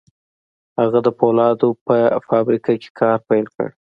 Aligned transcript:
هغه 0.79 0.99
د 1.05 1.09
پولادو 1.19 1.69
په 1.85 1.95
فابريکه 2.27 2.73
کې 2.81 2.89
کار 2.99 3.17
پيل 3.27 3.45
کړ. 3.55 3.67